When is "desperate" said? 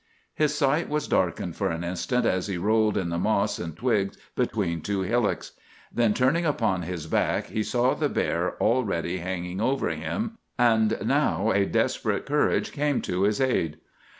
11.67-12.25